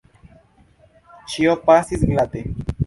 [1.35, 2.45] Ĉio pasis glate.